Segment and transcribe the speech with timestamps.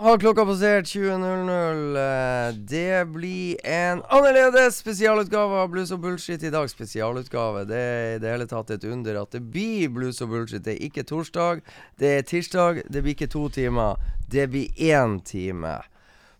[0.00, 1.96] har klokka passert 20.00.
[1.96, 6.70] Eh, Det blir en annerledes spesialutgave av Blues og bullshit i dag.
[6.70, 7.66] Spesialutgave.
[7.68, 10.64] Det er i det hele tatt et under at det blir blues og bullshit.
[10.64, 11.60] Det er ikke torsdag,
[11.98, 12.82] det er tirsdag.
[12.88, 15.80] Det blir ikke to timer, det blir én time.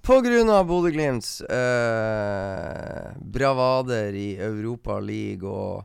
[0.00, 5.84] På grunn av Bodø-Glimts eh, bravader i Europa League og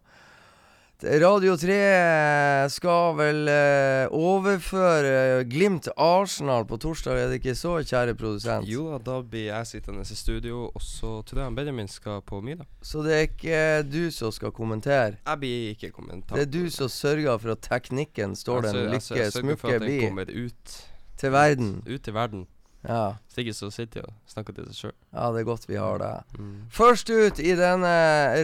[1.04, 8.16] Radio 3 skal vel eh, overføre Glimt Arsenal på torsdag, er det ikke så, kjære
[8.16, 8.70] produsent?
[8.72, 12.39] Jo da, da blir jeg sittende i studio, og så tror jeg Benjamin skal på
[12.39, 12.70] middag.
[12.80, 13.59] Så det er ikke
[13.91, 15.20] du som skal kommentere?
[15.20, 16.39] Jeg blir ikke kommentar.
[16.39, 20.31] Det er du som sørger for at teknikken står den Altså, lykke den bi kommer
[20.31, 20.75] ut,
[21.20, 21.81] til verden.
[21.84, 22.48] ut til verden.
[22.88, 23.16] Ja.
[23.25, 24.94] Hvis ikke så sitter de og snakker til seg sjøl.
[25.13, 26.12] ja, det er godt vi har det.
[26.38, 26.57] Mm.
[26.70, 27.95] Først ut i denne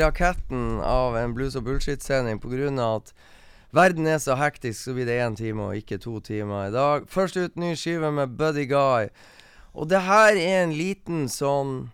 [0.01, 2.71] raketten av en blues og bullshit-sending pga.
[2.95, 3.13] at
[3.71, 7.07] verden er så hektisk, så blir det én time og ikke to timer i dag.
[7.07, 9.09] Først ut ny skive med Buddy Guy.
[9.73, 11.91] Og det her er en liten sånn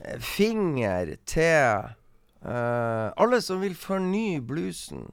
[0.00, 1.92] eh, finger til
[2.46, 5.10] uh, alle som vil fornye bluesen.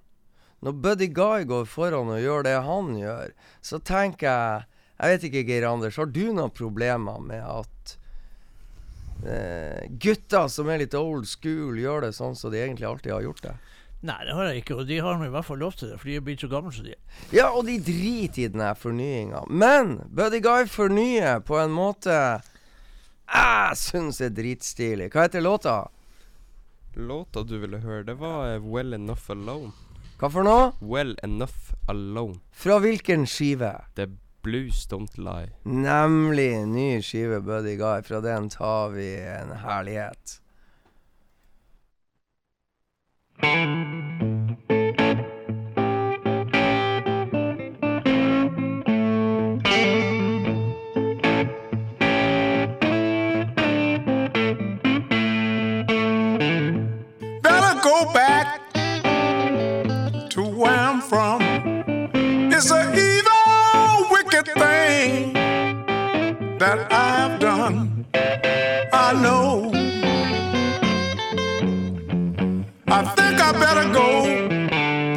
[0.63, 4.72] Når Buddy Guy går foran og gjør det han gjør, så tenker jeg
[5.03, 7.95] Jeg vet ikke, Geir Anders, har du noen problemer med at
[9.27, 13.25] eh, gutter som er litt old school, gjør det sånn som de egentlig alltid har
[13.25, 13.55] gjort det.
[14.07, 16.11] Nei, det har jeg ikke, og de har i hvert fall lov til det, for
[16.11, 17.19] de er blitt så gamle som de er.
[17.35, 19.45] Ja, og de driter i den her fornyinga.
[19.47, 22.17] Men Buddy Guy fornyer på en måte
[23.33, 25.07] jeg syns er dritstilig.
[25.11, 25.77] Hva heter låta?
[26.99, 29.71] Låta du ville høre, det var eh, Well Enough Alone.
[30.19, 30.67] Hva for noe?
[30.79, 32.37] Well Enough Alone.
[32.51, 33.71] Fra hvilken skive?
[33.95, 35.51] Det er Blues Don't Lie.
[35.63, 38.01] Nemlig ny skive Buddy Guy.
[38.03, 40.42] Fra den tar vi en herlighet.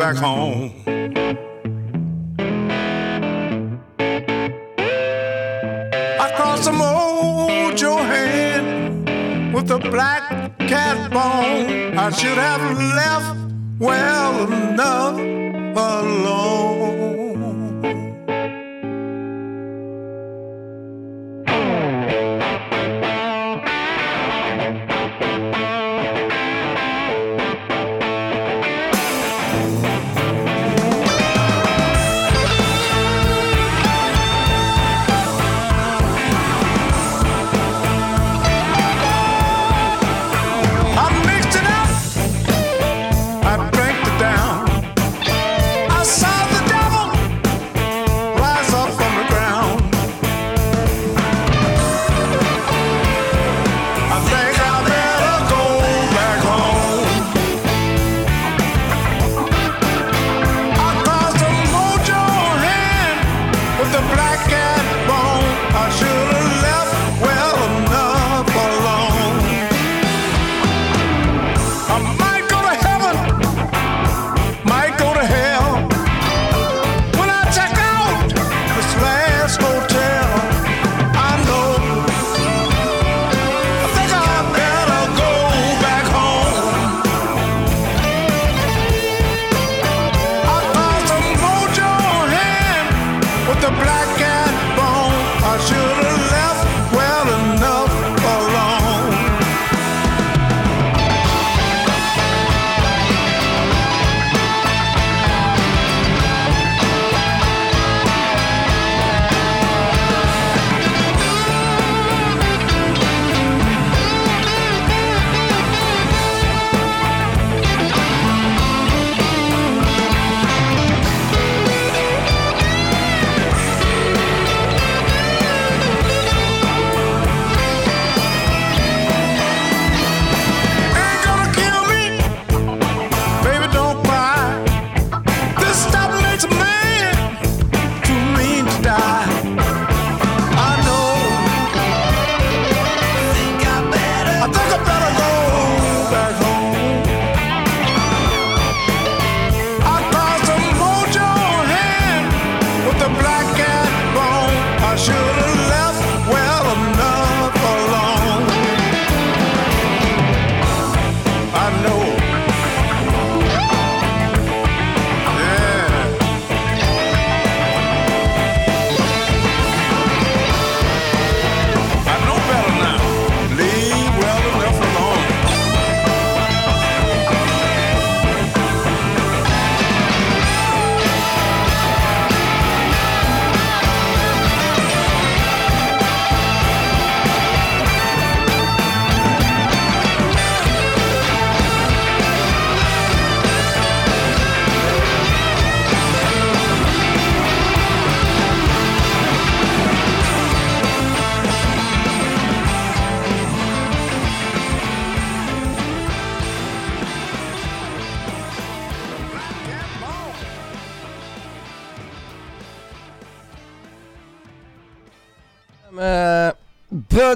[0.07, 0.71] Back home.
[6.25, 11.99] I crossed some old Johann with a black cat bone.
[11.99, 13.37] I should have left
[13.81, 15.19] well enough
[15.77, 16.76] alone.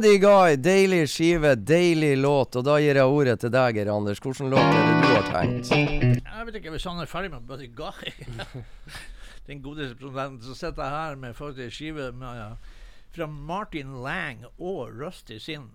[0.01, 2.57] Buddy Guy, deilig skive, deilig låt.
[2.57, 4.23] Og da gir jeg ordet til deg, Geir Anders.
[4.25, 5.73] Hvilken låt er det du har tenkt?
[5.75, 8.09] Jeg vet ikke hvis han er ferdig med Buddy Guy.
[9.51, 12.57] Den gode produsenten så sitter jeg her med faktisk skive med,
[13.13, 15.69] fra Martin Lang og Rusty Sin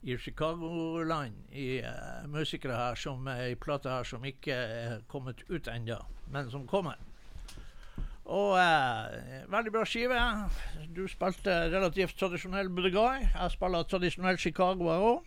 [0.00, 1.36] i Chicagoland.
[1.52, 6.00] I uh, musikere her som er i plate her som ikke er kommet ut ennå,
[6.32, 6.96] men som kommer.
[8.30, 10.20] Og eh, veldig bra skive.
[10.94, 13.24] Du spilte relativt tradisjonell Budegai.
[13.26, 15.26] Jeg spiller tradisjonell Chicago, her òg.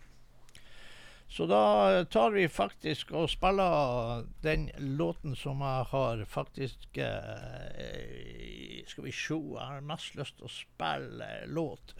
[1.28, 9.06] Så da tar vi faktisk og spiller den låten som jeg har faktisk eh, Skal
[9.08, 11.96] vi se, jeg har mest lyst til å spille låt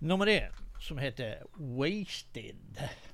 [0.00, 3.09] nummer én, som heter 'Wasted'.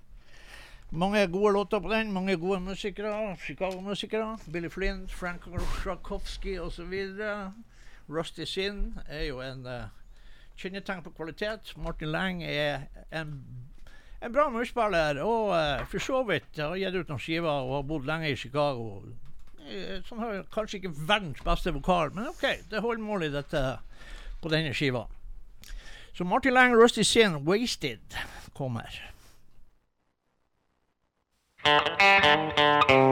[0.90, 3.36] Mange gode låter på den, mange gode musikere.
[3.46, 4.38] Chicago-musikere.
[4.52, 5.42] Billy Flint, Frank
[5.86, 6.94] Rakowski osv.
[8.08, 9.88] Rusty Sin er jo en uh,
[10.56, 11.74] kjennetegn på kvalitet.
[11.76, 13.42] Martin Lang er en
[14.22, 15.22] en bra musikkspiller.
[15.22, 18.36] og uh, for så vidt har gitt ut noen skiver og har bodd lenge i
[18.38, 19.02] Chicago.
[19.66, 23.62] Eh, Sånn har kanskje ikke verdens beste vokal, men OK, det holder mål i dette
[24.42, 25.06] på denne skiva.
[26.16, 28.16] Så Martin Lang, Rusty Sin, 'Wasted'
[28.54, 29.02] kommer.
[31.66, 33.05] Música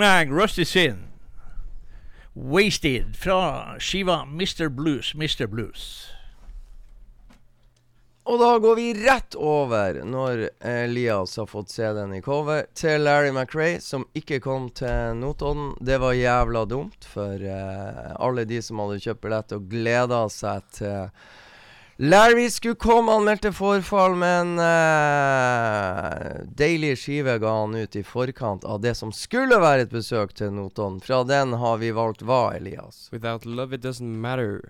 [0.00, 1.08] Lang Rusty Sin,
[2.34, 4.68] 'Wasted', fra skiva Mr.
[4.68, 5.46] Blues, Mr.
[5.46, 6.10] Blues.
[8.26, 13.04] Og da går vi rett over, når Elias har fått se den i cover, til
[13.06, 15.76] Larry McRae, som ikke kom til Notodden.
[15.78, 20.66] Det var jævla dumt for uh, alle de som hadde kjøpt billett og gleda seg
[20.74, 21.12] til
[21.98, 28.02] Larry skulle komme Scucom anmeldte forfall, men eh, uh, deilig skive ga han ut i
[28.04, 31.00] forkant av det som skulle være et besøk til Notodden.
[31.00, 33.08] Fra den har vi valgt hva, Elias?
[33.12, 34.60] Without love it doesn't matter.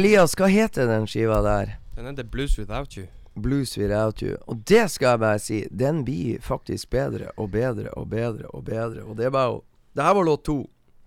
[0.00, 1.74] Elias, hva heter den skiva der?
[1.96, 3.06] Den heter Blues Without You.
[3.36, 4.38] Blues Without You.
[4.48, 8.64] Og det skal jeg bare si, den blir faktisk bedre og bedre og bedre og
[8.64, 9.04] bedre.
[9.04, 9.60] Og det er bare
[9.94, 10.58] Det her var låt to.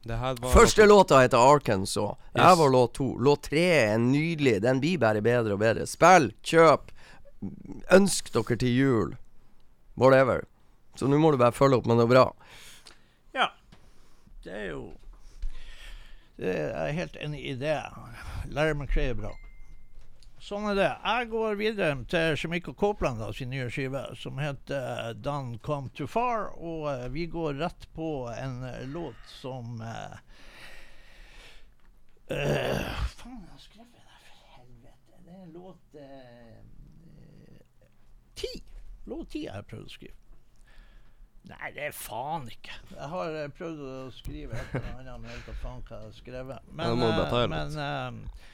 [0.04, 2.18] Det her var Første låta heter Arkansas.
[2.36, 2.60] Det her Yes.
[2.60, 3.18] var låt to.
[3.18, 4.62] Låt tre er nydelig.
[4.62, 5.88] Den blir bare bedre og bedre.
[5.88, 6.92] Spill, kjøp,
[7.92, 9.16] ønsk dere til jul.
[9.98, 10.44] Whatever.
[10.96, 12.26] Så nå må du bare følge opp med noe bra.
[13.34, 13.48] Ja.
[14.44, 14.92] Det er jo
[16.38, 17.80] det er, Jeg er helt enig i det.
[18.54, 19.32] Larry meg er bra.
[20.44, 20.90] Sånn er det.
[20.92, 26.10] Jeg går videre til Shemiko Copeland da, sin nye skive, som heter Done Come Too
[26.12, 26.52] Far.
[26.60, 30.20] Og uh, vi går rett på en uh, låt som uh,
[32.28, 32.82] eh,
[33.18, 35.14] Faen, jeg har skrevet det her, for helvete.
[35.26, 37.88] Det er låt eh, eh,
[38.36, 38.54] ti.
[39.06, 40.23] Låt ti jeg har prøvd å skrive.
[41.44, 42.76] Nei, det er faen ikke.
[42.94, 46.06] Jeg har eh, prøvd å skrive et eller annet, men vet da faen hva jeg
[46.06, 46.70] har skrevet.
[46.72, 48.46] Men, Ja, ta eh, men uh,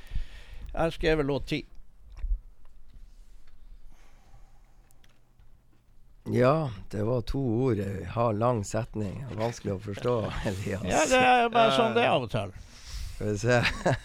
[0.72, 1.60] jeg har skrevet låt ti.
[6.30, 7.78] Ja, det var to ord.
[7.78, 9.22] Jeg har lang setning.
[9.38, 10.16] Vanskelig å forstå,
[10.50, 10.84] Elias.
[10.90, 12.52] Ja, det er bare sånn det er av og til.
[13.14, 13.62] Skal vi se.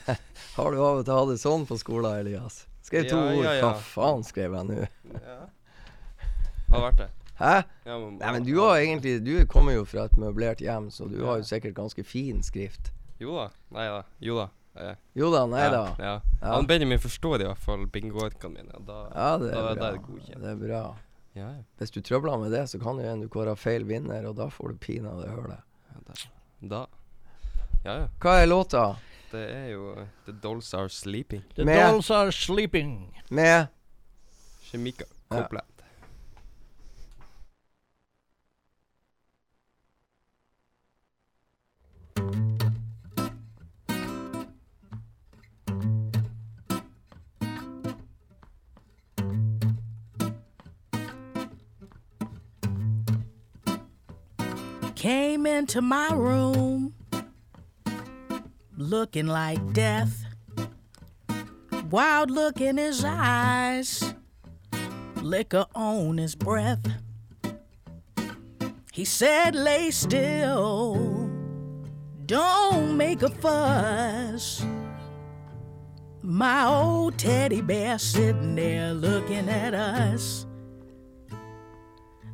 [0.60, 2.62] har du av og til hatt det sånn på skolen, Elias?
[2.84, 3.44] Skrev to Ja, ord.
[3.48, 3.66] ja, ja.
[3.66, 4.80] Hva faen skrev jeg nå?
[5.24, 5.38] Ja.
[6.72, 7.12] Har vært det.
[7.38, 7.62] Hæ?
[7.84, 11.08] Ja, men, Nei, men du har egentlig Du kommer jo fra et møblert hjem, så
[11.10, 12.92] du har jo sikkert ganske fin skrift.
[13.20, 13.48] Jo da.
[13.74, 14.02] Nei da.
[14.22, 14.48] Jo da.
[14.76, 15.82] Eh, Jo da, nei da.
[15.98, 16.14] Ja, ja.
[16.42, 16.52] Ja.
[16.54, 18.78] Han Benjamin forstår i hvert fall bingoarkene mine.
[18.86, 19.86] Da, Ja, det er da bra.
[19.88, 20.40] er det godkjent.
[20.42, 20.82] Det er bra.
[21.34, 21.62] Ja, ja.
[21.78, 24.46] Hvis du trøbler med det, så kan jo en du kårer feil vinner, og da
[24.48, 25.58] får du pinadø hølet.
[25.58, 25.62] det.
[25.94, 26.68] ja da.
[26.76, 26.86] da.
[27.84, 28.06] Ja, ja.
[28.22, 28.84] Hva er låta?
[29.34, 31.42] Det er jo uh, The Dolls Are Sleeping.
[31.56, 33.10] The Med- Dolls Are Sleeping.
[33.30, 33.66] Med
[34.62, 35.42] Shemika Ja.
[55.04, 56.94] Came into my room
[58.74, 60.24] looking like death.
[61.90, 64.14] Wild look in his eyes,
[65.20, 66.86] liquor on his breath.
[68.92, 71.30] He said, Lay still,
[72.24, 74.64] don't make a fuss.
[76.22, 80.46] My old teddy bear sitting there looking at us.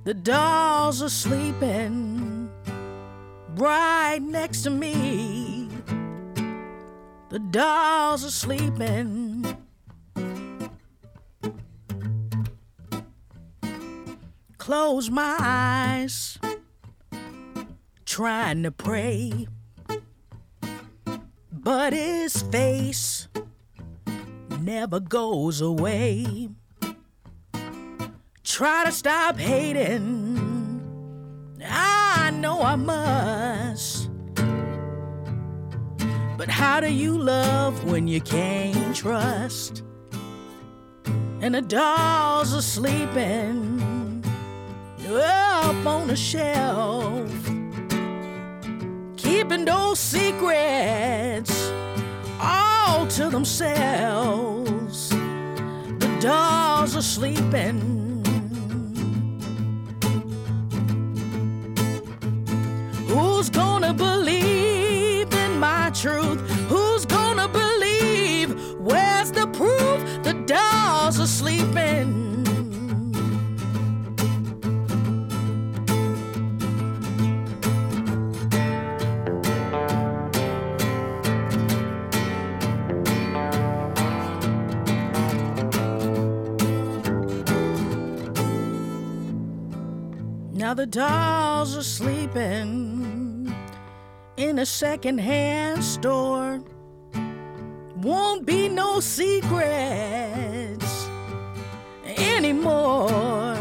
[0.04, 2.39] The dolls are sleeping
[3.60, 5.68] right next to me.
[7.28, 9.46] The dolls are sleeping.
[14.56, 16.38] Close my eyes,
[18.04, 19.46] trying to pray.
[21.52, 23.28] But his face
[24.60, 26.48] never goes away.
[28.42, 30.29] Try to stop hating.
[32.40, 34.08] Know I must.
[36.38, 39.82] But how do you love when you can't trust?
[41.42, 44.24] And the dolls are sleeping
[45.06, 47.30] up on the shelf,
[49.18, 51.70] keeping those secrets
[52.40, 55.10] all to themselves.
[55.10, 57.99] The dolls are sleeping.
[63.40, 66.38] Who's gonna believe in my truth?
[66.68, 68.50] Who's gonna believe?
[68.78, 70.22] Where's the proof?
[70.24, 72.44] The dolls are sleeping.
[90.52, 92.99] Now the dolls are sleeping
[94.40, 96.60] in a secondhand store.
[97.96, 99.50] Won't be no secrets
[102.16, 103.52] anymore.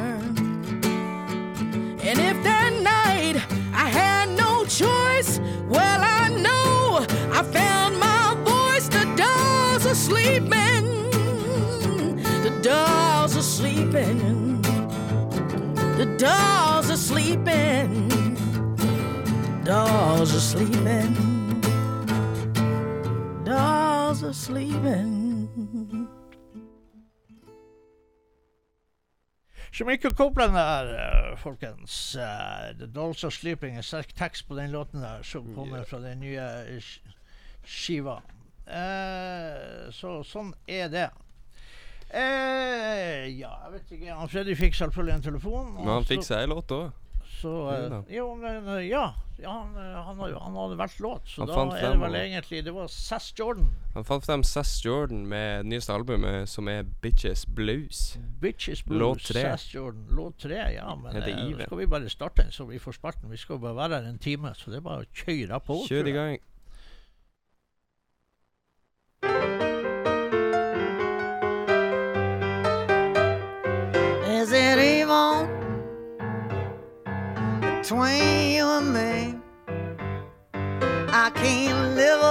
[2.08, 3.36] And if that night
[3.74, 8.88] I had no choice, well, I know I found my voice.
[8.88, 11.10] The dolls are sleeping.
[12.46, 14.62] The dolls are sleeping.
[15.98, 18.19] The dolls are sleeping.
[19.64, 21.14] Dolls are sleeping.
[23.44, 26.08] Dolls are sleeping.
[29.72, 30.86] Jamaica Copeland der,
[31.32, 32.16] eh, folkens.
[32.16, 33.78] Uh, The Dolls Are Sleeping.
[33.78, 37.14] En sterk tekst på den låten der, som kommer fra den nye eh, sk-
[37.66, 38.18] skiva.
[38.70, 41.08] Uh, så sånn er det.
[42.10, 44.16] Uh, ja, jeg vet ikke.
[44.18, 45.72] Han Freddy fikk selvfølgelig en telefon.
[45.78, 46.90] Men han fikk seg ei låt òg.
[47.40, 49.14] Så, uh, Jo men, uh, ja.
[49.40, 52.64] ja han, eh, han, han hadde valgt låt, så Han da er det vel egentlig
[52.66, 53.70] Det var Sass Jordan.
[53.96, 58.18] Han fant frem Sass Jordan med nyeste albumet, som er Bitches Blues.
[58.42, 59.00] Bitches Blues.
[59.00, 59.32] Låt.
[59.40, 60.06] Sass Jordan.
[60.12, 60.92] Låt tre, ja.
[61.00, 63.32] Men nå skal vi bare starte den, så vi får sparten.
[63.32, 65.82] Vi skal bare være her en time, så det er bare å kjøre på.
[65.88, 66.40] Kjør i gang.
[77.90, 79.34] Between you and me?
[80.54, 82.22] I can't live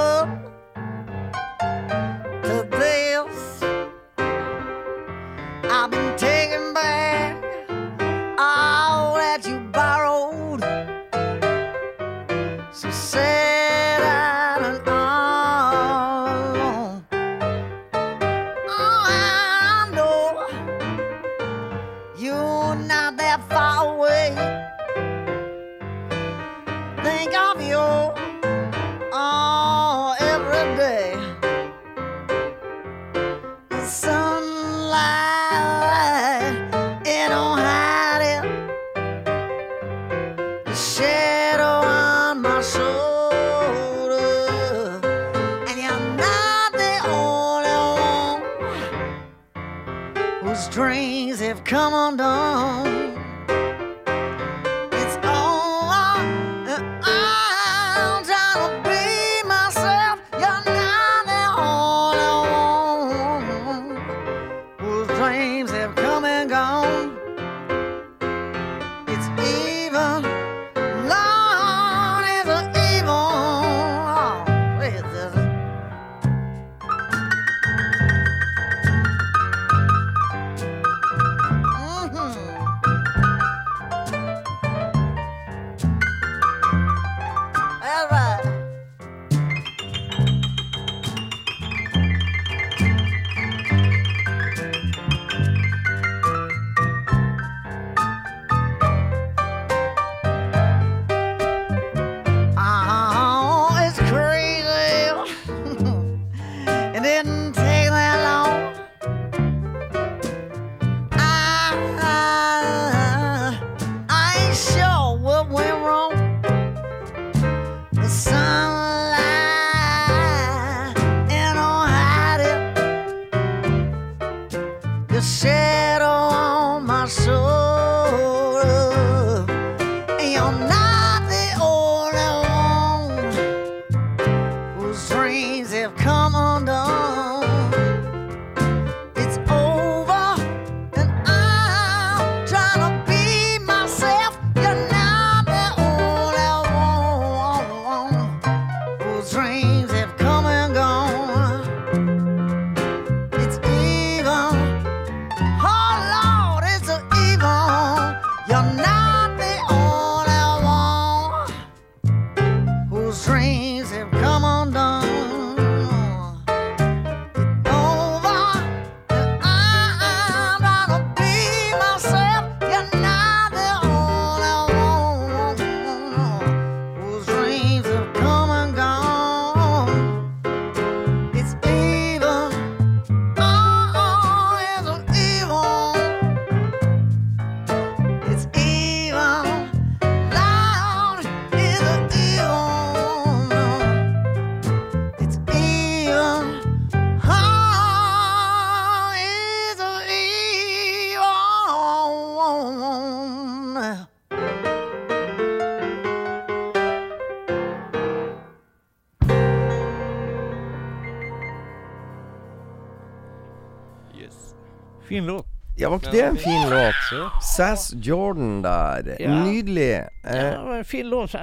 [215.18, 215.54] Fin låt.
[215.78, 217.04] Ja, var ikke det en fin låt?
[217.46, 219.12] Sass Jordan der.
[219.22, 219.36] Ja.
[219.44, 219.84] Nydelig.
[219.94, 221.34] Ja, Eh, det var en fin låt.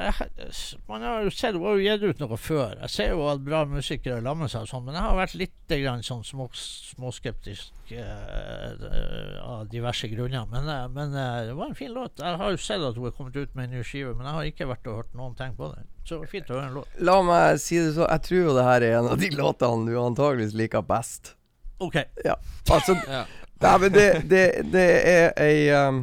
[0.90, 2.74] Man har jo sett, hun har jo gitt ut noe før.
[2.82, 5.72] Jeg ser jo at bra musikere lammer seg og sånn, men jeg har vært litt
[5.72, 10.46] grann sånn små, småskeptisk eh, av diverse grunner.
[10.52, 12.20] Men, eh, men eh, det var en fin låt.
[12.20, 14.36] Jeg har jo sett at hun er kommet ut med en ny skive, men jeg
[14.38, 15.88] har ikke vært og hørt noen ting på den.
[16.04, 17.00] Så det var fint å høre en låt.
[17.00, 19.88] la meg si det så, jeg tror jo det her er en av de låtene
[19.90, 21.34] du antageligvis liker best.
[21.80, 21.98] OK.
[22.24, 22.36] Ja,
[22.72, 23.26] altså Ja.
[23.64, 26.02] Nei, men det, det, det er ei um,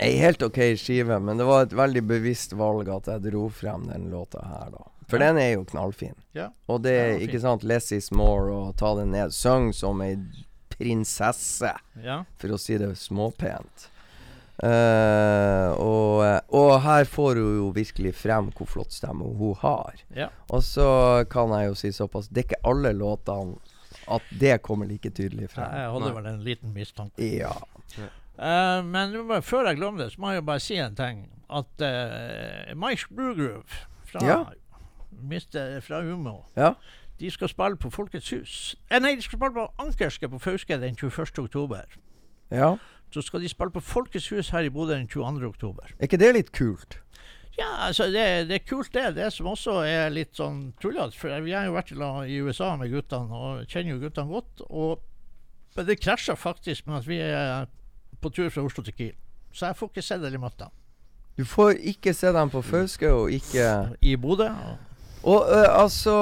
[0.00, 3.86] Ei helt OK skive, men det var et veldig bevisst valg at jeg dro frem
[3.88, 4.82] den låta her, da.
[5.08, 6.12] For den er jo knallfin.
[6.36, 6.50] Ja.
[6.68, 9.32] Og det er ikke sant less is more og ta den ned.
[9.32, 10.16] Syng som ei
[10.74, 11.70] prinsesse,
[12.04, 12.24] Ja.
[12.36, 13.86] for å si det småpent.
[14.56, 16.22] Uh, og,
[16.56, 19.96] og her får hun jo virkelig frem hvor flott stemme hun har.
[20.16, 20.28] ja.
[20.48, 23.56] Og så kan jeg jo si såpass Det er ikke alle låtene
[24.10, 25.72] at det kommer like tydelig frem.
[25.72, 27.26] Jeg hadde vel en liten mistanke.
[27.36, 27.52] Ja.
[28.36, 31.24] Uh, men før jeg glemmer det, så må jeg jo bare si en ting.
[31.50, 34.44] At uh, Mike Brewgroove fra, Ja.
[35.22, 36.72] Mister, fra Umo ja.
[37.20, 38.76] De skal spille på Folkets hus.
[38.90, 41.38] Eh, nei, de skal spille på Ankerske på Fauske den 21.
[41.38, 41.82] oktober.
[42.50, 42.74] Ja.
[43.14, 45.46] Så skal de spille på Folkets hus her i Bodø den 22.
[45.48, 45.88] oktober.
[45.98, 46.98] Er ikke det litt kult?
[47.58, 49.14] Ja, altså det, det er kult det.
[49.16, 51.16] Det som også er litt sånn tullete.
[51.16, 51.92] For vi har jo vært
[52.28, 54.64] i USA med guttene og kjenner jo guttene godt.
[54.70, 55.00] Og
[55.76, 57.66] men det krasjer faktisk med at vi er
[58.20, 59.14] på tur fra Oslo til Kiel.
[59.52, 60.70] Så jeg får ikke sett eller møtt dem.
[61.36, 63.66] Du får ikke se dem på Fauske, og ikke
[64.00, 64.48] I Bodø.
[64.48, 64.82] og-
[65.26, 66.12] Og altså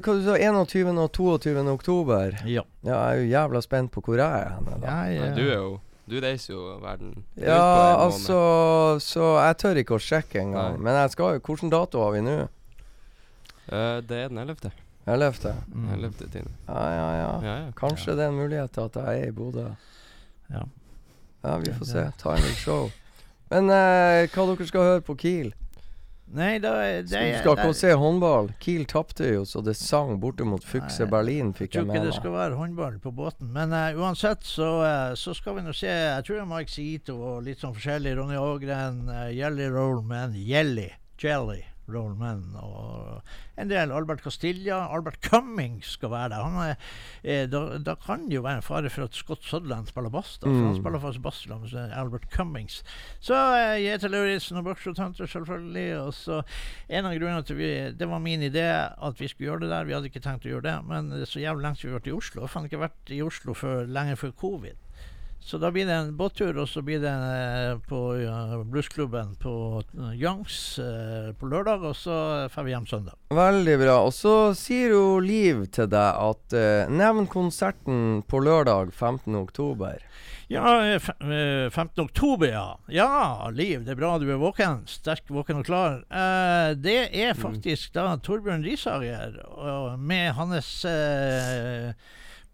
[0.00, 0.98] Hva du sa 21.
[0.98, 1.68] og 22.
[1.68, 2.32] oktober?
[2.46, 2.62] Ja.
[2.82, 4.86] Ja, jeg er jo jævla spent på hvor jeg er da.
[5.12, 8.04] Ja, eh, du er jo Du reiser jo verden rundt på Ja, en måned.
[8.04, 8.38] altså
[9.00, 10.74] Så jeg tør ikke å sjekke engang.
[10.76, 10.82] Nei.
[10.84, 12.34] Men jeg skal jo Hvilken dato har vi nå?
[13.72, 14.70] Uh, det er den 11.
[15.06, 15.54] 11.?
[15.72, 15.88] mm.
[15.94, 16.12] 11.
[16.32, 16.50] tiende.
[16.68, 17.30] Ja, ja, ja.
[17.42, 17.70] Ja, ja.
[17.76, 19.64] Kanskje det er en mulighet til at jeg er i Bodø.
[20.52, 20.62] Ja.
[21.44, 22.04] Ja, vi får se.
[22.20, 22.90] Time will show.
[23.50, 25.54] Men uh, hva dere skal høre på Kiel?
[26.34, 28.48] Nei, da det Du skal ikke se håndball.
[28.62, 32.06] Kiel tapte jo så det sang borte mot Nei, Berlin, Jeg fikk tror jeg ikke
[32.06, 33.52] det skal være håndball på båten.
[33.52, 37.44] Men uh, uansett så, uh, så skal vi nå se Jeg tror Mike Sito og
[37.44, 38.16] litt sånn forskjellig.
[38.18, 43.22] Ronny Ågren, uh, Jelly Rollman, Jelly, Jelly Rollman og
[43.58, 43.92] en del.
[43.92, 44.82] Albert Castilla.
[44.94, 46.42] Albert Cummings skal være der.
[46.44, 46.76] Han er,
[47.24, 50.38] eh, da, da kan det jo være en fare for at Scott Sutherland spiller bass.
[50.38, 50.66] da, For Mm.
[50.66, 52.82] han spiller faktisk bass sammen med Albert Cummings.
[53.20, 56.00] Så eh, Jete Lauritzen og Buckshot Hunter, selvfølgelig.
[56.06, 56.42] Og så
[56.88, 58.64] en av grunnene til vi, Det var min idé
[59.02, 59.84] at vi skulle gjøre det der.
[59.84, 61.94] Vi hadde ikke tenkt å gjøre det, men det er så jævlig lenge siden vi
[61.94, 62.40] har vært i Oslo.
[62.42, 64.76] Jeg har ikke vært i Oslo før lenge før covid.
[65.44, 69.52] Så da blir det en båttur, og så blir det en, på ja, bluesklubben på
[69.92, 72.14] uh, Youngs eh, på lørdag, og så
[72.48, 73.18] drar vi hjem søndag.
[73.28, 73.98] Veldig bra.
[74.06, 79.36] Og så sier jo Liv til deg at eh, nevn konserten på lørdag 15.
[79.42, 80.00] oktober.
[80.48, 82.06] Ja, eh, fe- eh, 15.
[82.06, 82.64] oktober, ja.
[82.88, 83.12] Ja,
[83.52, 84.86] Liv, det er bra du er våken.
[84.88, 86.00] Sterk, våken og klar.
[86.08, 89.36] Eh, det er faktisk da Torbjørn Risager
[90.00, 91.92] med hans eh,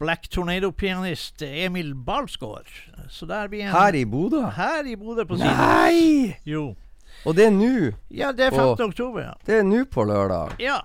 [0.00, 2.66] Black Tornado-pianist Emil Balsgaard.
[3.12, 4.40] Så der blir en Her i Bodø?
[4.56, 5.56] Her i Bodø på siden.
[5.56, 6.36] Nei!
[6.48, 6.70] Jo.
[7.28, 7.90] Og det er nå.
[8.10, 8.86] Ja, det er 15.
[8.86, 9.32] oktober, ja.
[9.46, 10.54] Det er nå på lørdag.
[10.62, 10.78] Ja.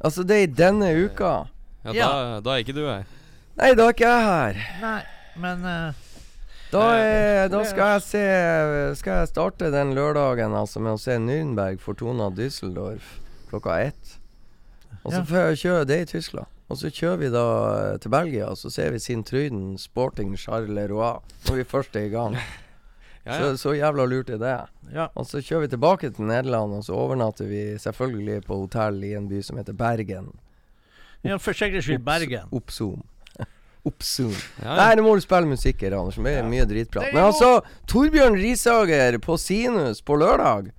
[0.00, 1.32] Altså, det er i denne uka.
[1.84, 2.06] Ja, Ja.
[2.08, 3.04] Da, da er ikke du her.
[3.60, 4.62] Nei, da er ikke jeg her.
[4.80, 5.00] Nei,
[5.40, 6.06] men uh,
[6.72, 8.20] Da, er, da skal jeg se
[9.00, 13.16] Skal jeg starte den lørdagen altså med å se Nürnberg Fortuna Düsseldorf
[13.50, 14.16] klokka ett.
[15.02, 15.24] Og så Ja.
[15.24, 16.46] får jeg kjøre det i Tyskland.
[16.70, 17.44] Og så kjører vi da
[17.92, 22.08] eh, til Belgia, og så ser vi Sintryden Sporting Sporting Leroy når vi først er
[22.10, 22.36] i gang.
[23.20, 23.56] Ja, Så, ja.
[23.60, 24.52] så jævla lurt er det.
[24.94, 25.04] ja.
[25.14, 29.10] Og så kjører vi tilbake til Nederland, og så overnatter vi selvfølgelig på hotell i
[29.18, 30.30] en by som heter Bergen.
[31.22, 32.48] ja for sikkerhets skyld Bergen.
[32.50, 33.02] Oppzoom.
[33.90, 34.32] Oppzoom.
[34.64, 36.16] Ja, Nei, nå må du spille musikk her, Anders.
[36.16, 37.12] Det er mye dritprat.
[37.12, 37.60] Men altså,
[37.92, 40.72] Torbjørn Risager på Sinus på lørdag.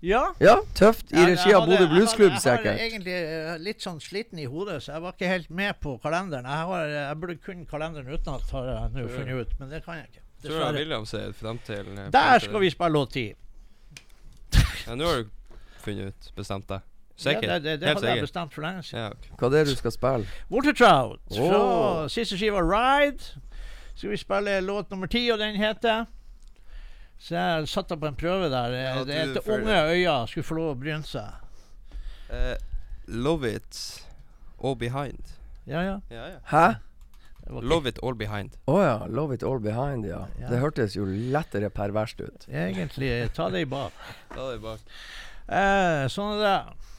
[0.00, 0.22] Ja.
[0.40, 1.12] Ja, tøft.
[1.12, 4.94] I regi av Bodø Bluesklubb, Jeg var egentlig eh, litt sånn sliten i hodet, så
[4.94, 6.48] jeg var ikke helt med på kalenderen.
[6.48, 10.00] Jeg, har, jeg burde kun kalenderen utenat, har jeg nå funnet ut, men det kan
[10.00, 10.22] jeg ikke.
[10.40, 10.78] Tror jeg Dessverre.
[10.78, 13.34] William ser frem til eh, Der skal vi spille låt 10.
[14.86, 16.30] Ja, nå har du funnet ut.
[16.36, 16.86] Bestemt deg.
[17.20, 17.44] Sikker?
[17.44, 19.02] Ja, det det, det Helt hadde jeg bestemt for lenge siden.
[19.02, 19.34] Ja, okay.
[19.36, 20.38] Hva er det du skal spille?
[20.48, 22.06] Watertrout fra Åh.
[22.08, 23.42] siste skiva Ride.
[23.92, 26.06] Skal vi spille låt nummer ti, og den heter
[27.20, 28.74] Så jeg satte på en prøve der.
[28.74, 31.36] Ja, det heter Unge øyne skulle få lov å bryne seg.
[32.30, 32.54] Uh,
[33.06, 33.80] love it
[34.62, 35.36] all behind.
[35.68, 35.98] Ja, ja.
[36.10, 36.38] Ja, ja.
[36.48, 36.64] Hæ?
[37.50, 38.54] Love it all behind.
[38.70, 38.96] Å ja.
[39.10, 40.26] Love It All Behind, ja.
[40.38, 40.50] Ja.
[40.52, 42.46] Det hørtes jo lettere perverst ut.
[42.46, 43.96] Egentlig Ta det i bak.
[44.34, 44.84] Ta det i bak.
[45.50, 46.90] Eh, sånn er det.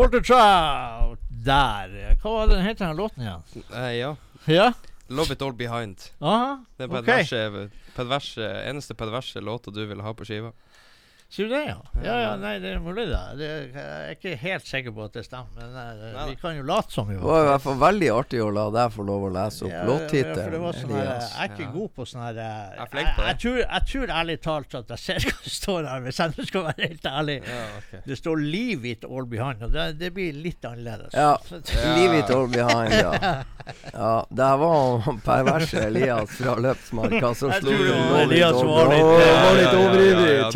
[0.00, 1.18] Walter Trout!
[1.28, 1.90] Der.
[2.22, 3.42] Hva var den heter den låten igjen?
[3.68, 4.12] Uh, ja.
[4.48, 4.68] Ja?
[5.12, 6.06] Love It All Behind.
[6.24, 7.40] Aha, Det er perverse,
[7.92, 10.54] perverse, eneste perverse låta du vil ha på skiva.
[11.30, 11.76] Sier du det, ja?
[12.02, 13.18] Ja, ja, nei, det er mulig, det.
[13.38, 13.48] det.
[13.70, 16.64] Jeg er ikke helt sikker på at det stemmer, men eh, Nei, vi kan jo
[16.66, 17.06] late som.
[17.06, 19.70] Det var i hvert fall veldig artig å la deg få lov å lese opp
[19.70, 20.56] Ja, låttittelen.
[20.64, 20.94] var sånn.
[20.96, 21.70] Jeg er ikke Ja.
[21.76, 23.22] god på sånn her jeg, Jeg er.
[23.28, 26.48] Jeg, tror, jeg tror ærlig talt at jeg ser hva det står her, hvis jeg
[26.50, 27.38] skal være helt ærlig.
[27.46, 28.02] Ja, okay.
[28.10, 31.14] Det står 'Leave it all behind', og det, det blir litt annerledes.
[31.14, 31.36] Ja.
[31.94, 33.44] Leave it all behind, ja.
[33.94, 39.00] Ja, Der var perverse Elias fra Løpsmarka som slo det den var Elias var litt,
[39.00, 40.50] eh, var litt ja, ja, overivrig ja,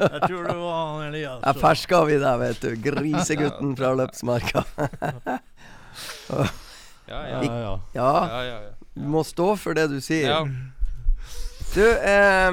[0.00, 1.40] Jeg tror det var han Elias.
[1.44, 2.70] Jeg ferska vi deg, vet du.
[2.88, 4.64] Grisegutten fra Løpsmarka.
[6.30, 6.46] Ja,
[7.10, 7.42] Ja, ja.
[7.42, 7.80] ja, ja.
[7.92, 8.70] Ja, ja, ja, ja.
[8.94, 10.28] du må stå for det du sier.
[10.30, 10.44] ja.
[11.74, 12.52] Du, eh,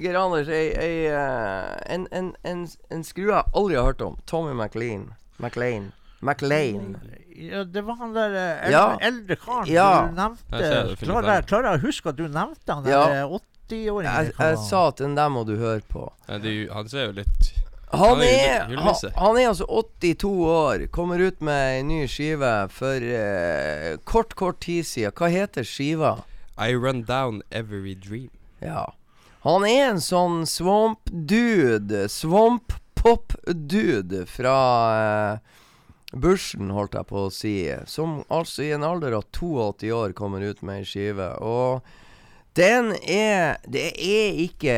[0.00, 4.14] Geir Anders, ei, ei, eh, en, en, en, en skrue jeg aldri har hørt om.
[4.28, 5.10] Tommy McLean.
[5.38, 5.90] McLean.
[6.22, 6.94] McLean.
[7.36, 8.84] Ja, det var han der eh, eldre, Ja.
[9.08, 9.88] eldre karen Ja.
[10.08, 10.60] du nevnte.
[10.62, 13.02] Jeg Klarer jeg, klarer jeg å huske at du nevnte han Ja.
[13.72, 14.14] Der 80-åringen?
[14.14, 16.06] Jeg, jeg sa at den der må du høre på.
[16.28, 17.52] Ja, det er jo- han ser jo litt
[17.92, 19.10] Han Han er er, han, julenisse.
[19.16, 20.86] han er altså 82 år.
[20.90, 25.12] Kommer ut med ei ny skive for eh, kort, kort tid siden.
[25.12, 26.14] Hva heter skiva?
[26.56, 28.30] I run down every dream.
[28.62, 28.86] Ja.
[29.44, 32.08] Han er en sånn swamp dude.
[32.08, 34.56] Swamp pop dude fra
[35.34, 35.38] eh,
[36.16, 37.54] Bushen, holdt jeg på å si.
[37.86, 41.28] Som altså i en alder av 82 år kommer ut med ei skive.
[41.44, 41.82] Og
[42.56, 44.76] den er Det er ikke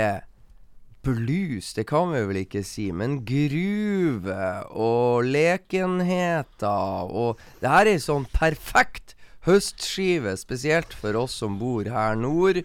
[1.04, 7.92] blues, det kan vi vel ikke si, men gruve og lekenheter og Det her er
[7.92, 9.12] ei sånn perfekt
[9.44, 12.62] høstskive, spesielt for oss som bor her nord.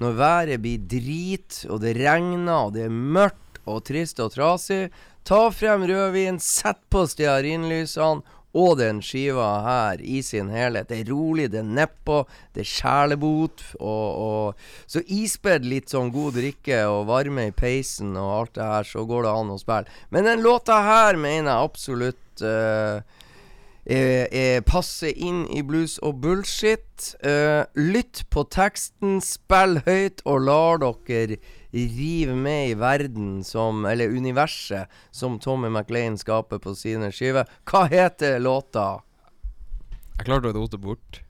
[0.00, 4.88] Når været blir drit, og det regner, og det er mørkt og trist og trasig,
[5.24, 8.24] ta frem rødvin, sett på stearinlysene
[8.54, 10.88] og den skiva her i sin helhet.
[10.90, 12.20] Det er rolig, det er nedpå,
[12.54, 18.14] det er kjælebot, og, og Så ispedd litt sånn god drikke og varme i peisen
[18.20, 19.98] og alt det her, så går det an å spille.
[20.14, 23.02] Men den låta her mener jeg absolutt uh,
[23.84, 27.10] er, er passer inn i blues og bullshit.
[27.24, 31.40] Uh, lytt på teksten, spill høyt, og lar dere
[31.74, 37.48] rive med i verden som Eller universet som Tommy McLean skaper på sine skiver.
[37.66, 39.02] Hva heter låta?
[40.14, 41.20] Jeg klarte å rote bort.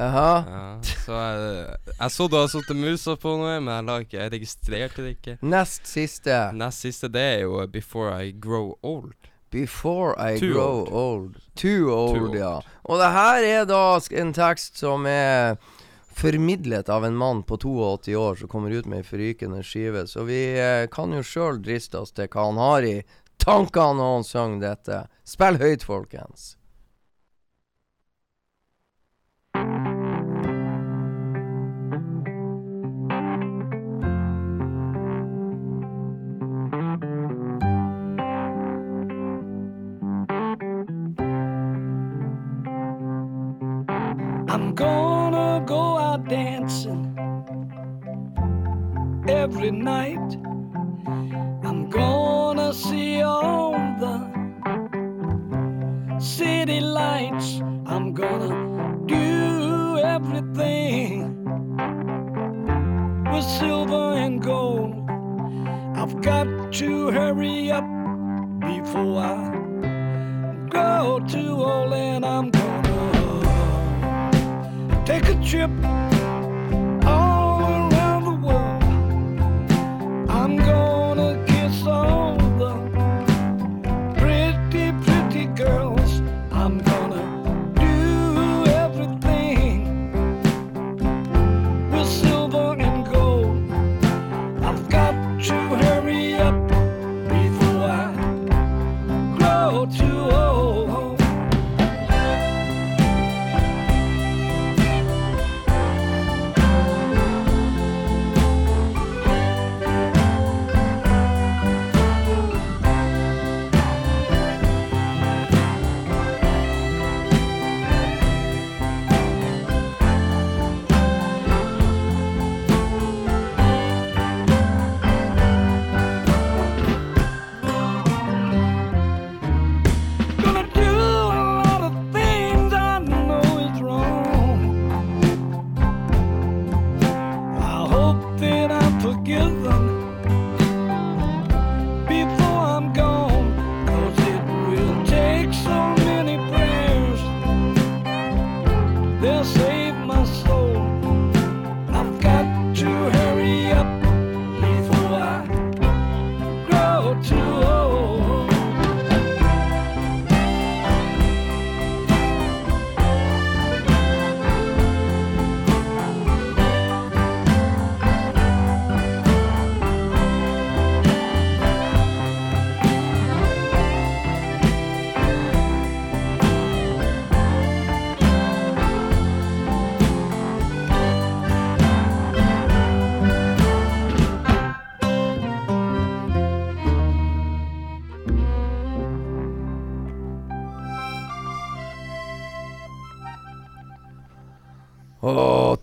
[0.00, 0.44] Jaha?
[0.48, 4.20] Ja, så jeg, jeg så du hadde satt musa på noe, men jeg la ikke
[4.22, 5.34] Jeg registrerte det ikke.
[5.44, 6.38] Nest siste.
[6.56, 9.12] Nest siste, det er jo Before I Grow Old.
[9.50, 10.92] Before I Too grow old.
[10.92, 11.36] old.
[11.56, 12.36] Too old, old.
[12.38, 12.60] ja.
[12.86, 15.58] Og det her er da en tekst som er
[16.20, 20.04] formidlet av en mann på 82 år som kommer ut med ei forrykende skive.
[20.06, 22.96] Så vi eh, kan jo sjøl driste oss til hva han har i
[23.40, 24.98] tankene når han synger dette.
[25.24, 26.54] Spill høyt, folkens.
[49.50, 50.36] Every night.
[51.64, 53.19] I'm gonna see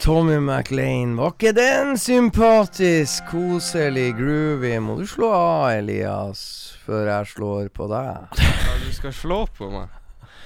[0.08, 4.70] Tommy McLean, var ikke den sympatisk, koselig, groovy?
[4.80, 6.44] Må du slå av, Elias,
[6.86, 8.38] før jeg slår på deg?
[8.40, 9.92] Ja, du skal slå på meg.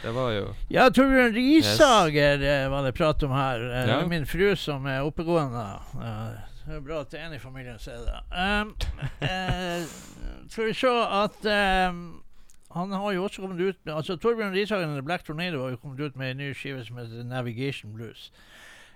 [0.01, 2.71] Det var jo Ja, Torbjørn Risager yes.
[2.73, 3.67] var det prat om her.
[3.69, 3.99] Eh, Ja.
[4.09, 5.67] Min fru som er oppegående.
[5.93, 8.19] Eh, det er bra at det er en i familien som er det.
[8.33, 8.73] Um,
[9.21, 9.85] eh,
[10.49, 11.37] skal vi se at
[11.91, 11.99] um,
[12.73, 15.83] han har jo også kommet ut med Altså Torbjørn Risager og Black Tornado har jo
[15.85, 18.31] kommet ut med en ny skive som heter Navigation Blues.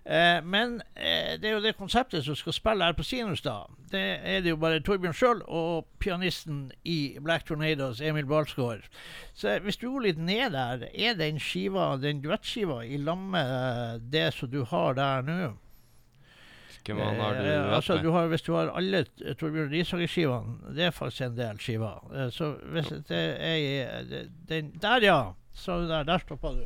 [0.06, 3.64] Eh, men eh, det er jo det konseptet som skal spille her på Sinus, da.
[3.92, 8.86] Det er det jo bare Torbjørn sjøl og pianisten i Black Tornadoes, Emil Balsgaard.
[9.34, 14.06] Så hvis du går litt ned der, er den skiva, den duettskiva i lag med
[14.14, 15.40] det som du har der nå?
[16.86, 20.76] Hvem han har du Eh, altså, du har, hvis du har alle t- Torbjørn Rishager-skivene,
[20.78, 22.04] det er faktisk en del skiver.
[22.14, 24.04] Eh, så hvis det er
[24.50, 25.20] den Der, ja!
[25.54, 26.62] Så der, der stoppa du.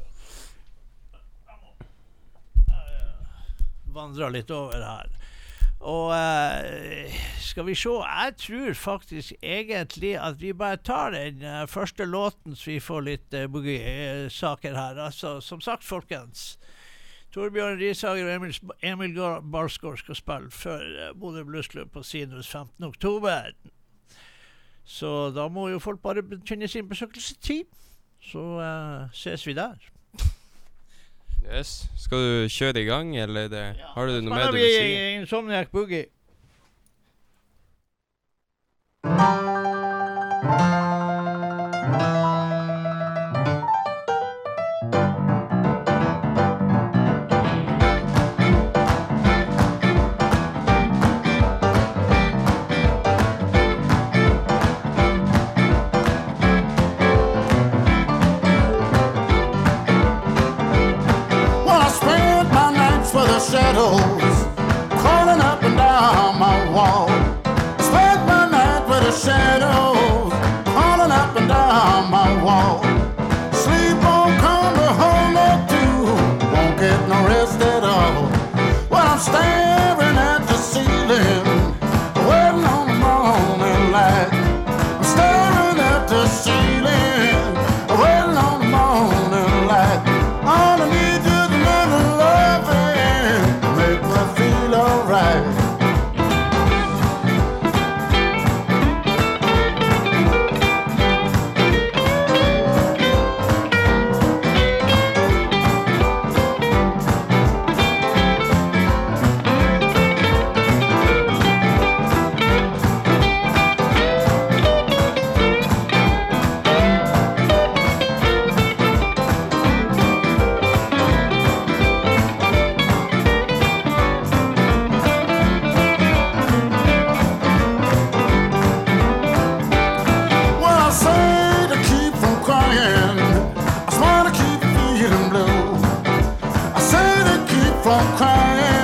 [3.94, 5.12] Vandra litt over her.
[5.80, 11.68] Og uh, skal vi se Jeg tror faktisk egentlig at vi bare tar den uh,
[11.68, 15.00] første låten, så vi får litt uh, boogie-saker her.
[15.00, 16.60] Altså, som sagt, folkens.
[17.32, 19.16] Torbjørn Risager og Emil, Emil
[19.52, 22.84] Barsgaard skal spille uh, Bodø Bluesklubb på Sinus 15.
[22.84, 23.54] oktober.
[24.90, 27.70] Så da må jo folk bare bekynne sin besøkelsestid.
[28.22, 29.78] Så eh, ses vi der.
[31.46, 31.90] Yes.
[31.98, 33.92] Skal du kjøre i gang, eller det, ja.
[33.96, 35.16] har du noe mer Spiller du vi vil si?
[35.20, 36.06] Insomniac Boogie.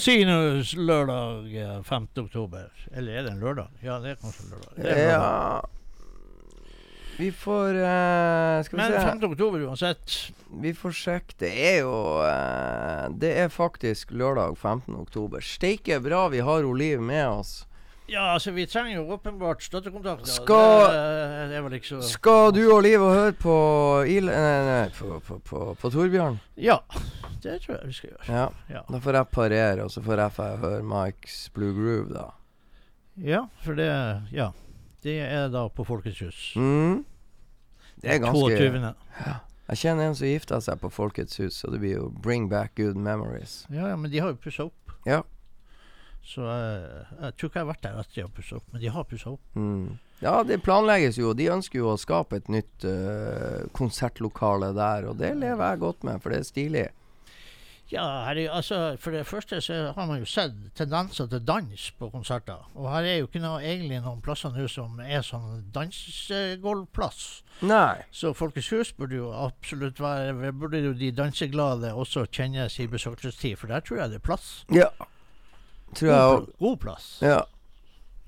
[0.00, 2.06] På Sinus lørdag eh, 5.
[2.16, 2.70] oktober.
[2.96, 3.66] Eller er det en lørdag?
[3.84, 4.70] Ja, det er kanskje lørdag.
[4.78, 5.10] Det er lørdag.
[5.12, 5.60] Ja
[7.18, 9.02] Vi får uh, Skal vi Men se.
[9.10, 9.26] 5.
[9.28, 10.14] oktober uansett.
[10.62, 11.36] Vi får sjekke.
[11.44, 11.92] Det er jo
[12.24, 14.96] uh, Det er faktisk lørdag 15.
[15.02, 15.44] oktober.
[15.44, 17.66] Steike bra vi har Oliv med oss.
[18.10, 20.26] Ja, altså, vi trenger jo åpenbart støttekontakter.
[20.26, 23.54] Skal- Det, det vel Skal du og Liv og høre på
[24.08, 24.26] Il...
[24.26, 26.40] Nei, nei, på, på, på, på Torbjørn?
[26.58, 26.78] Ja,
[27.42, 28.26] det tror jeg vi skal gjøre.
[28.34, 28.48] Ja.
[28.70, 28.82] Ja.
[28.90, 32.26] Da får jeg parere, og så får jeg høre Mikes Blue Groove, da.
[33.20, 33.90] Ja, for det
[34.32, 34.50] Ja.
[35.02, 36.40] Det er da på Folkets hus.
[36.56, 37.04] Mm.
[38.02, 38.92] Det er ganske 22.
[39.70, 42.74] Jeg kjenner en som gifta seg på Folkets hus, så det blir jo Bring Back
[42.76, 43.62] Good Memories.
[43.70, 44.92] Ja, ja, men de har jo pussa opp.
[45.06, 45.22] Ja.
[46.26, 48.82] Så eh, jeg tror ikke jeg har vært der etter de har pussa opp, men
[48.82, 49.42] de har pussa opp.
[49.56, 49.98] Mm.
[50.20, 51.32] Ja, det planlegges jo.
[51.34, 56.04] De ønsker jo å skape et nytt uh, konsertlokale der, og det lever jeg godt
[56.04, 56.88] med, for det er stilig.
[57.90, 61.86] Ja, her er, altså, for det første så har man jo sett tendenser til dans
[61.98, 62.68] på konserter.
[62.74, 67.24] Og her er jo ikke noe, egentlig noen plasser nå som er sånn dansegolvplass.
[67.66, 68.04] Nei.
[68.14, 73.58] Så Folkets hus burde jo absolutt være Burde jo de danseglade også kjenne sin besøkelsestid,
[73.58, 74.52] for der tror jeg det er plass.
[74.70, 74.92] Ja.
[75.94, 77.18] Tror jeg God, plass.
[77.22, 77.40] Ja.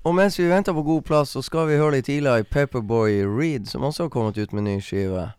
[0.03, 3.67] Og mens vi venter på god plass, så skal vi høre litt Eli Pepperboy Reed,
[3.71, 5.29] som også har kommet ut med ny skive.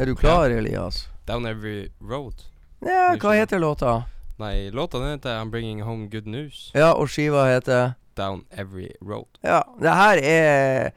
[0.00, 1.08] Er du klar, Elias?
[1.26, 2.46] Down Every Road.
[2.80, 4.02] Ja, hva heter låta?
[4.38, 6.70] Nei, låta den heter I'm Bringing Home Good News.
[6.74, 9.26] Ja, og skiva heter Down Every Road.
[9.42, 10.90] Ja, det her er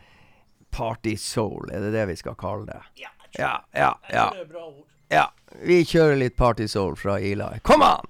[0.71, 2.79] Party Soul, er det det vi skal kalle det?
[3.01, 4.29] Ja, ja, ja.
[4.37, 4.85] Det er bra ord.
[5.11, 5.25] ja.
[5.67, 7.57] Vi kjører litt Party Soul fra Eli.
[7.67, 8.07] Kom an!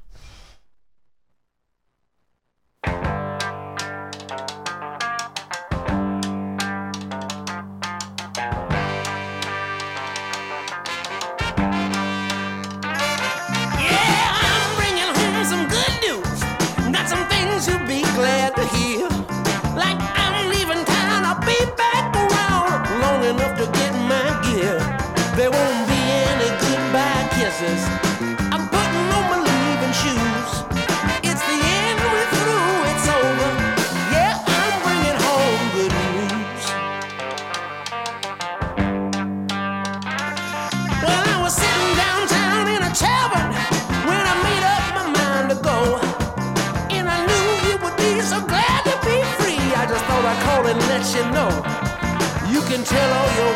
[52.81, 53.50] You can tell all your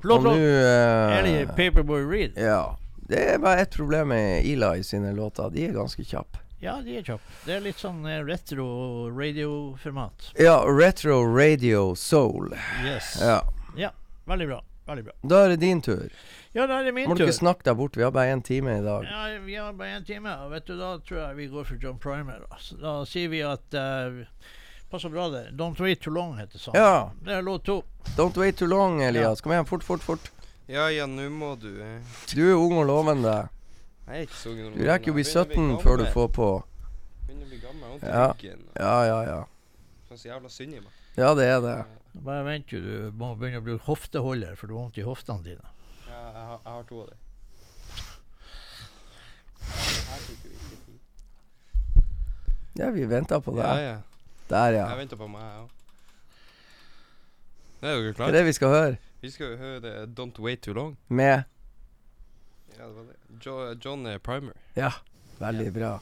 [0.00, 0.22] Og låt.
[0.24, 2.38] nå eh, Eller Paperboy Reed.
[2.38, 2.76] Ja.
[3.10, 5.50] Det er bare ett problem med Eli sine låter.
[5.50, 6.38] De er ganske kjappe.
[6.60, 7.24] Ja, de er kjappe.
[7.46, 8.66] Det er litt sånn retro retro
[9.16, 10.32] radioformat.
[10.38, 12.52] Ja, retro radio soul.
[12.84, 13.16] Yes.
[13.20, 13.40] Ja.
[13.76, 13.90] Ja,
[14.28, 14.60] veldig bra.
[14.86, 15.14] Veldig bra.
[15.22, 16.08] Da er det din tur.
[16.52, 18.42] Ja, da er det min Må du ikke snakke deg bort, vi har bare én
[18.42, 19.06] time i dag.
[19.06, 21.82] Ja, vi har bare én time, og vet du, da tror jeg vi går for
[21.82, 22.42] John Primer.
[22.46, 24.24] Da, da sier vi at uh,
[24.90, 25.50] Passer bra det.
[25.54, 26.80] Don't Wait Too Long heter sangen.
[26.82, 27.12] Ja.
[27.22, 27.82] Det er låt to.
[28.16, 29.40] Don't wait too long, Elias.
[29.40, 30.30] Kom igjen, fort, fort, fort.
[30.66, 32.00] Ja ja, nå må du eh.
[32.34, 33.36] Du er ung og lovende.
[34.06, 34.74] Jeg er ikke så gammel.
[34.74, 35.78] Du rekker jo å bli 17 gammel.
[35.84, 36.48] før du får på.
[37.28, 37.96] Begynner å bli gammel.
[38.02, 38.26] Ja.
[38.42, 38.56] Ja.
[39.06, 39.40] Ja, ja,
[40.08, 40.92] Det er så jævla synd i meg.
[41.16, 41.76] Ja, det er det.
[42.26, 42.82] Bare vent, du.
[42.82, 45.74] Du må begynne å bli hofteholder, for du har vondt i hoftene dine.
[46.08, 47.18] Ja, jeg, har, jeg har to av dem.
[52.74, 53.96] Ja, vi venter på Ja, ja.
[54.50, 54.86] Der, ja.
[54.90, 55.70] Jeg venter på meg, jeg òg.
[57.80, 58.32] Er dere Hva er klare?
[58.36, 58.96] det vi skal høre?
[59.22, 60.96] Vi skal jo høre Don't Wait Too Long.
[61.08, 61.42] Med
[62.76, 63.16] Ja, det var det.
[63.46, 64.56] Jo, John eh, Primer.
[64.76, 64.90] Ja,
[65.38, 65.92] veldig bra.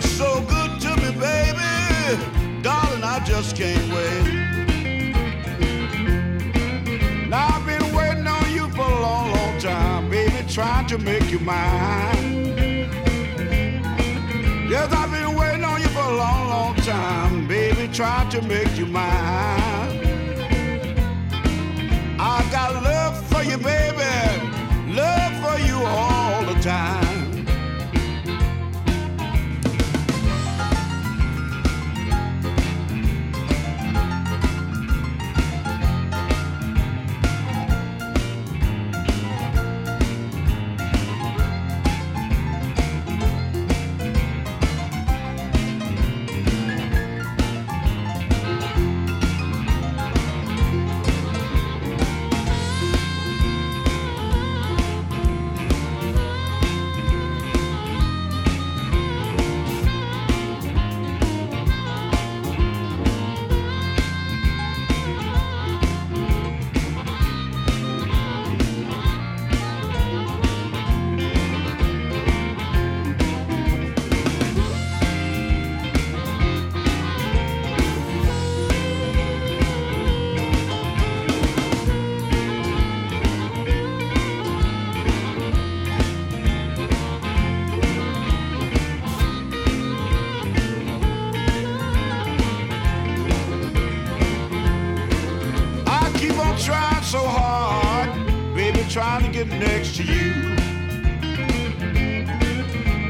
[0.00, 4.48] Look so good to me, baby, darling, I just can't wait.
[7.28, 11.30] Now I've been waiting on you for a long, long time, baby, trying to make
[11.30, 12.56] you mine.
[14.68, 18.76] Yes, I've been waiting on you for a long, long time, baby, trying to make
[18.76, 19.10] you mine.
[22.18, 27.19] I got love for you, baby, love for you all the time.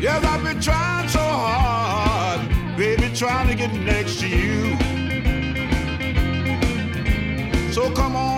[0.00, 2.48] Yes, I've been trying so hard,
[2.78, 4.78] baby, trying to get next to you.
[7.70, 8.29] So come on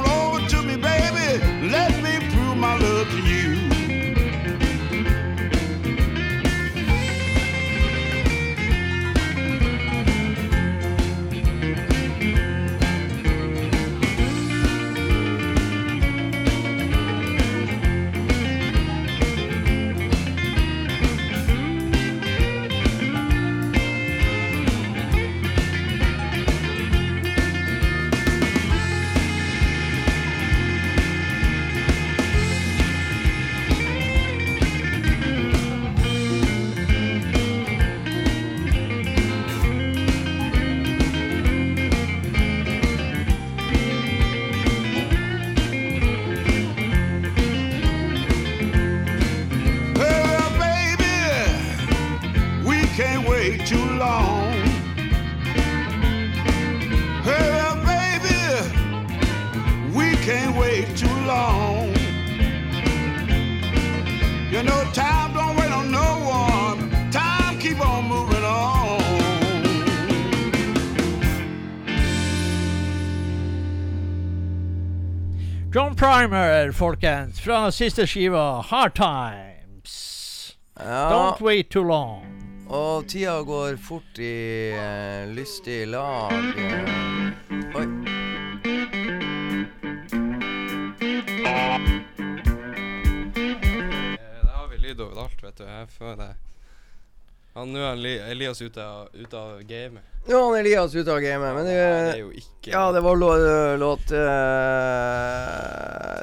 [76.02, 80.56] Primer, folkens, fra siste skiva, Hard Times.
[80.78, 82.26] Ja, Don't wait too long.
[82.68, 86.32] og tida går fort i eh, lystig lag.
[87.76, 87.86] Oi.
[93.42, 95.64] Eh, Der har vi lyd overalt, vet du.
[95.68, 96.34] Jeg føler
[97.54, 100.02] ja, Nå er Elias ute av, ut av gamet.
[100.28, 103.16] Er han Elias ute av gamet, men Nei, det er jo ikke Ja, det var
[103.18, 104.18] lå- låt uh,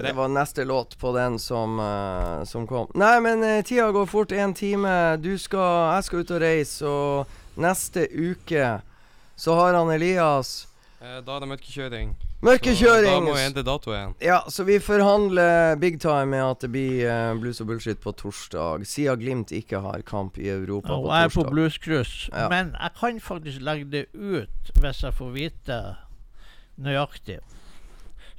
[0.05, 2.87] Det var neste låt på den som, uh, som kom.
[2.95, 4.31] Nei, men uh, tida går fort.
[4.31, 5.17] Én time.
[5.17, 8.79] Du skal Jeg skal ut og reise, og neste uke
[9.39, 10.67] så har han Elias
[10.99, 12.09] Da er det mørkekjøring.
[12.43, 13.07] Mørkekjøring!
[13.07, 14.15] Så da må vi endre dato igjen.
[14.23, 18.11] Ja, så vi forhandler big time med at det blir eh, blues og bullshit på
[18.19, 22.17] torsdag, siden Glimt ikke har kamp i Europa ja, på jeg er på blueskryss.
[22.33, 22.49] Ja.
[22.51, 25.79] Men jeg kan faktisk legge det ut hvis jeg får vite
[26.83, 27.39] nøyaktig.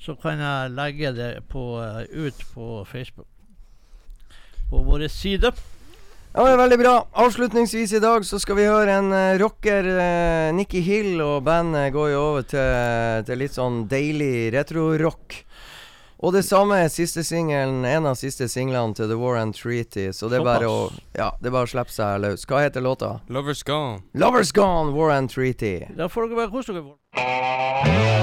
[0.00, 3.28] Så kan jeg legge det på, eh, ut på Facebook.
[4.68, 5.56] På våre sider.
[6.31, 6.95] Ja, det er Veldig bra.
[7.18, 9.83] Avslutningsvis i dag så skal vi høre en eh, rocker.
[9.83, 15.41] Uh, Nikki Hill og bandet går jo over til, til litt sånn deilig retro-rock.
[16.22, 20.11] Og det samme er siste singelen, en av siste singlene til The War and Treaty.
[20.14, 20.78] Så det er bare å,
[21.18, 22.47] ja, det er bare å slippe seg løs.
[22.47, 23.16] Hva heter låta?
[23.33, 24.05] Lovers Gone.
[24.14, 25.81] Lovers Gone, War and Treaty.
[25.99, 28.20] Da får dere bare kose dere.